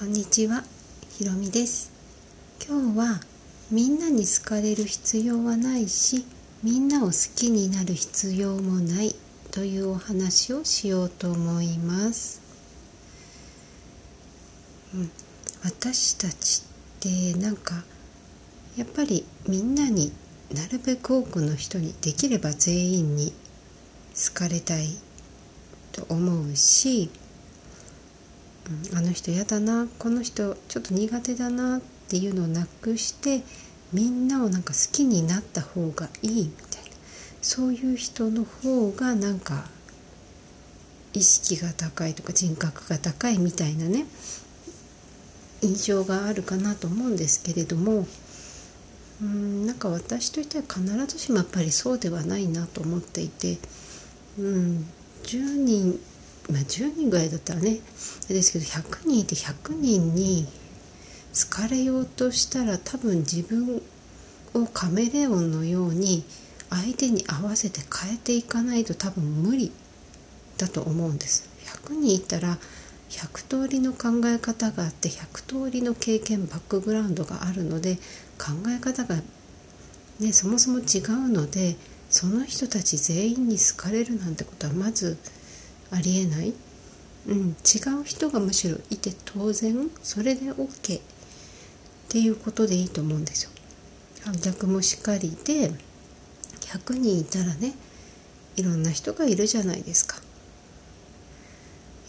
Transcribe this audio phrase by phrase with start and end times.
[0.00, 0.64] こんにちは、
[1.10, 1.92] ひろみです。
[2.66, 3.20] 今日は
[3.70, 6.24] みんなに好かれる必要はないし、
[6.62, 9.14] みんなを好きになる必要もない
[9.50, 12.40] というお話をしようと思います。
[14.94, 15.10] うん、
[15.64, 17.84] 私たちってなんか
[18.78, 20.12] やっぱりみんなに
[20.54, 23.34] なるべく多くの人にできれば全員に
[24.14, 24.96] 好かれたい
[25.92, 27.10] と思うし、
[28.92, 33.42] うん、あの人嫌だなこの人ちょっと苦手だなっていうのをなくして
[33.92, 36.90] みんなをなんか好きになった方がいいみたいな。
[37.42, 39.64] そういう人の方がなんか
[41.12, 44.06] 意識が高いとか人格が高いみたいなね
[45.62, 48.06] 印象があるかなと思うんですけれども
[49.22, 53.58] うんなんか私としては必ずしもやっぱりそうではないなと思っていて、
[54.38, 54.86] うん、
[55.24, 56.00] 10人
[56.50, 57.78] まあ10人ぐらいだったらね
[58.28, 60.46] ですけど100人いて100人に
[61.32, 63.82] 好かれようとしたら多分自分
[64.54, 66.24] をカメレオンのように
[66.68, 69.72] 相手に合わせて変えていかないと多分無理
[70.58, 71.48] だと思うんです。
[71.86, 72.58] 100人いたら
[73.10, 77.96] 100通りの考え方があって100通りの経験バックグラウンドがあるので
[78.38, 79.16] 考え方が、
[80.20, 81.76] ね、そもそも違うので
[82.08, 85.16] その人たち全員に好かれるなんてことはまず
[85.90, 86.54] ありえない、
[87.28, 87.52] うん、違
[88.00, 91.02] う人がむしろいて当然それで OK っ
[92.08, 93.50] ていうことでいいと思うんですよ。
[94.42, 95.72] 逆もしかりで
[96.60, 97.72] 100人いたらね
[98.56, 100.16] いろんな人がいるじゃないですか。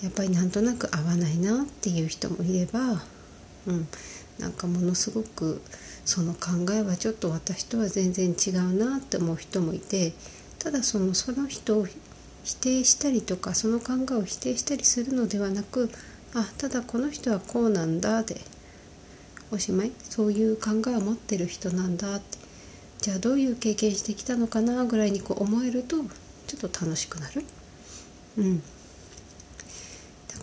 [0.04, 3.04] やっぱりなんとなく合わないなっていう人もいれば、
[3.68, 3.88] うん、
[4.40, 5.62] なんかものすごく
[6.06, 10.14] その考えはちょっと私とは全然違うなって思う人もいて
[10.58, 11.88] ただそのその人を
[12.44, 15.90] 否定したりとかその考えを否定したりするのではなく
[16.34, 18.42] あただこの人はこうなんだで
[19.52, 19.92] おしまい？
[20.02, 22.38] そういう考えを持ってる人なんだって。
[23.02, 25.98] じゃあどういう経験してきたのかなぐらいにこう思えると
[26.46, 27.44] ちょっと楽しくなる。
[28.38, 28.60] うん。
[28.60, 28.64] だ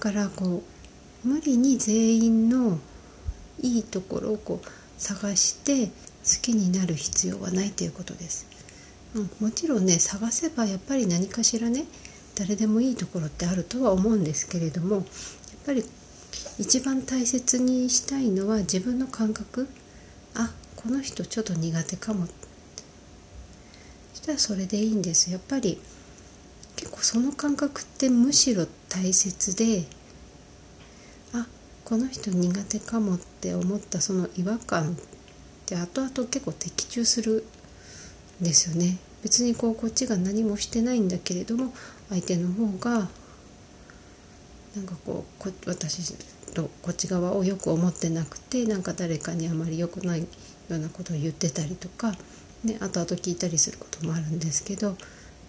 [0.01, 0.65] からこ
[1.25, 2.79] う無理に全員の
[3.63, 4.67] いいところをこう
[4.99, 5.93] 探して好
[6.43, 8.47] きになる必要はないということです、
[9.15, 11.85] うん、もちろんね探せばやっぱり何かしらね
[12.35, 15.05] 誰でもいいところってあるとは思うんですけれどもやっ
[15.67, 15.85] ぱり
[16.59, 19.69] 一番大切にしたいのは自分の感覚。
[20.35, 22.27] あこの人ちょっと苦手かも。
[24.13, 25.31] そしたらそれでいいんです。
[25.31, 25.81] やっぱり
[26.77, 29.85] 結構その感覚ってむしろ大切で
[31.33, 31.47] あ
[31.85, 34.95] この人苦手かもって思ったその違和感っ
[35.67, 37.45] て後々結構的中する
[38.41, 38.99] ですよね。
[39.23, 41.73] 別にこうこっちが何もしてないんだけれども
[42.09, 43.09] 相手の方が
[44.77, 46.15] なんかこうこ私
[46.55, 50.27] とこっち側をよく思ってなくてなんか誰かにあまり良くないよ
[50.71, 52.13] うなことを言ってたりとか、
[52.65, 54.97] ね、後々聞いたりすることもあるんですけど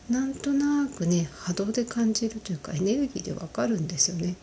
[0.09, 4.35] なんとなくね波動で感じるというかエネルギーでわかるんですよね。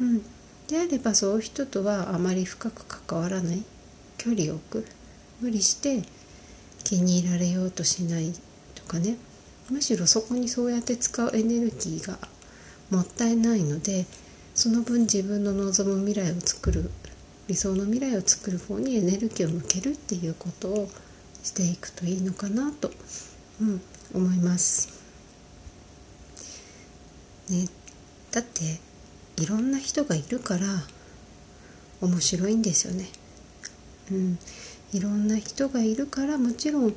[0.00, 0.22] うん、
[0.66, 3.62] であればそういう人とはあまり深く関わらない。
[4.18, 4.86] 距離を置く。
[5.40, 6.02] 無理して
[6.86, 8.32] 気に入られようとしない
[8.76, 9.16] とかね
[9.70, 12.16] むしろそこにそうやって使うエネルギーが
[12.90, 14.06] もったいないので
[14.54, 16.88] その分自分の望む未来を作る
[17.48, 20.88] 理想の未来を作る方にエネルギーを向けるっていうことを
[21.42, 22.92] していくといいのかなと、
[23.60, 23.80] うん、
[24.14, 24.88] 思います。
[27.50, 27.66] ね、
[28.30, 28.62] だって
[29.42, 30.66] いろんな人がいるから
[32.00, 33.06] 面白いんですよね。
[34.12, 34.38] うん、
[34.92, 36.96] いろんな人がいるからもちろん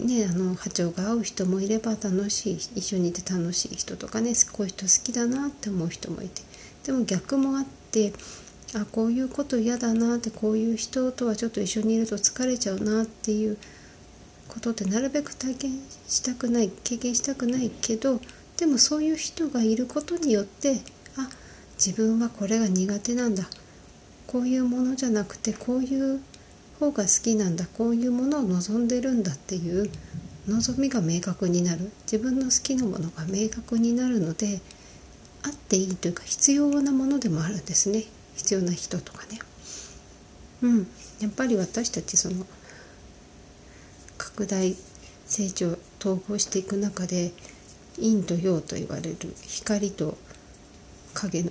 [0.00, 6.42] ね、あの波長が合う人もいれば楽しい一緒にいて楽しい人とかねこういう人好きだなって思う人もいて。
[6.84, 8.12] でも逆もあって
[8.74, 13.58] あこういうこと嫌だなってこういう人とはちょっと一緒にいると疲れちゃうなっていう
[14.48, 15.72] ことってなるべく体験
[16.06, 18.20] したくない経験したくないけど
[18.56, 20.80] でもそういう人がいることによって
[21.16, 21.28] あ
[21.74, 23.44] 自分はこれが苦手なんだ。
[24.28, 26.20] こういうものじゃなくてこういう
[26.78, 29.90] 方が好きなんだこういうものを望んでるんだっていう
[30.48, 31.90] 望みが明確になる。
[32.02, 34.60] 自分の好きなものが明確になるので
[35.42, 38.04] あっていいというか必要なものでもあるんですね。
[38.36, 39.38] 必要な人とかね。
[40.62, 40.86] うん。
[41.20, 42.46] やっぱり私たちその
[44.18, 44.76] 拡大
[45.26, 47.32] 成長統合していく中で
[47.96, 50.16] 陰と陽と言われる光と
[51.14, 51.50] 影の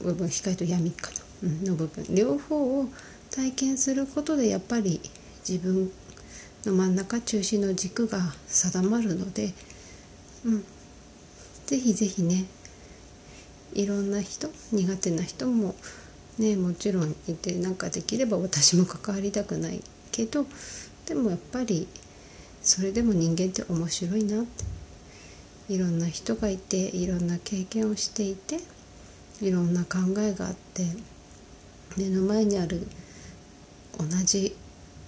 [0.00, 2.06] 部分光と闇かな、うん、の部分。
[2.14, 2.88] 両方を
[3.34, 5.00] 体験することでやっぱり
[5.48, 5.90] 自分
[6.64, 9.52] の真ん中中心の軸が定まるので、
[10.44, 10.64] うん、
[11.66, 12.44] ぜひぜひね
[13.72, 15.74] いろんな人苦手な人も
[16.38, 20.46] ねもちろんいてなんかできれば私も関わりたくないけど
[21.06, 21.88] でもやっぱり
[22.60, 24.82] それでも人間って面白いなって。
[25.68, 28.58] いろんな人がいていろんな経験をしていて
[29.40, 30.84] いろんな考えがあって
[31.96, 32.86] 目の前にある
[34.08, 34.56] 同じ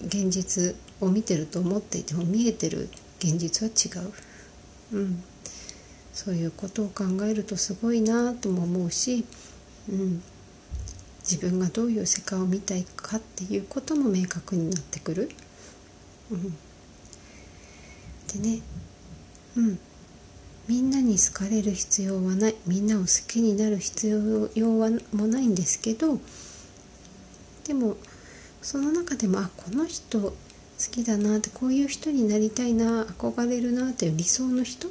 [0.05, 2.89] 現実を見てると思っていても見えてる
[3.19, 5.23] 現実は違う、うん、
[6.13, 9.25] そういうことを考えるとすごいなとも思うし、
[9.89, 10.23] うん、
[11.19, 15.29] 自分がどういう世界を見たいかっていうことも明確になってくる。
[16.31, 16.55] うん、
[18.41, 18.61] でね、
[19.57, 19.79] うん、
[20.67, 22.55] みんなに好かれる必要はない。
[22.65, 24.07] みんなを好きになる必
[24.55, 26.19] 要はもないんですけど
[27.65, 27.97] でも
[28.65, 30.33] その中でもあこの人好
[30.89, 34.87] きだなってこういう人になりたいな憧れるなっていう理想の人、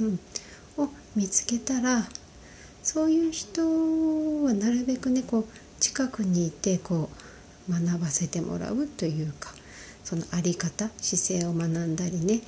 [0.00, 0.18] うん、
[0.78, 2.08] を見つけたら
[2.82, 3.60] そういう人
[4.42, 5.44] はなるべくねこう
[5.78, 7.10] 近くにいてこ
[7.68, 9.50] う学ばせてもらうというか
[10.02, 12.40] その在り方姿勢を学んだりね、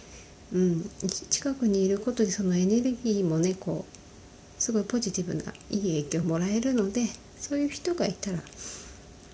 [0.55, 0.91] うん、
[1.29, 7.03] 近くにいることでそのエネルギーもねこうすごいポジティブないい影響をもらえるので
[7.39, 8.39] そういう人がいたら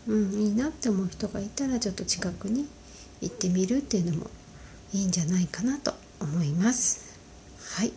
[0.08, 2.66] うん、いいなって思う人がいたらちょっと近くに
[3.20, 4.30] 行ってみるっていうのも
[4.92, 7.18] いいんじゃないかなと思います。
[7.76, 7.92] はい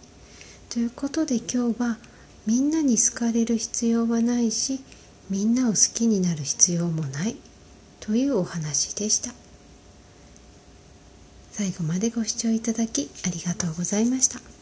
[0.69, 1.97] ということで今日は
[2.45, 4.81] みんなに好かれる必要はないし
[5.29, 7.35] みんなを好きになる必要もない
[7.99, 9.31] というお話でした。
[11.51, 14.58] 最後までご視聴いただきありがとうございました。